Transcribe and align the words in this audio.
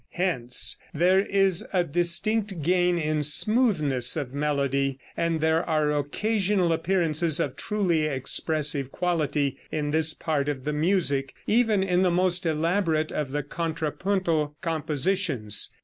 Hence 0.13 0.77
there 0.95 1.19
is 1.19 1.63
a 1.73 1.83
distinct 1.83 2.63
gain 2.63 2.97
in 2.97 3.21
smoothness 3.21 4.15
of 4.17 4.33
melody, 4.33 4.97
and 5.15 5.41
there 5.41 5.63
are 5.63 5.95
occasional 5.95 6.73
appearances 6.73 7.39
of 7.39 7.55
truly 7.55 8.05
expressive 8.07 8.91
quality 8.91 9.57
in 9.71 9.91
this 9.91 10.15
part 10.15 10.49
of 10.49 10.63
the 10.63 10.73
music, 10.73 11.35
even 11.45 11.83
in 11.83 12.01
the 12.01 12.09
most 12.09 12.47
elaborate 12.47 13.11
of 13.11 13.29
the 13.29 13.43
contrapuntal 13.43 14.55
compositions. 14.61 15.69